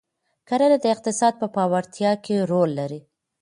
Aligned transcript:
کرنه 0.47 0.77
د 0.81 0.85
اقتصاد 0.95 1.33
په 1.41 1.47
پیاوړتیا 1.55 2.11
کې 2.23 2.35
رول 2.51 2.69
لري. 2.79 2.99